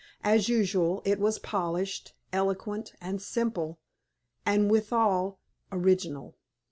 [0.23, 3.77] As usual, it was polished, eloquent, and simple,
[4.47, 5.37] and withal
[5.71, 6.35] original.